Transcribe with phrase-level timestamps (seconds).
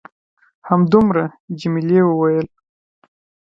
[0.69, 1.25] همدومره؟
[1.59, 2.47] جميلې وويل:.